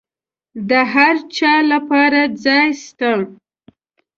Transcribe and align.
د 0.69 0.71
هرچا 0.93 1.53
لپاره 1.71 2.21
ځای 2.43 2.69
سته. 2.85 3.11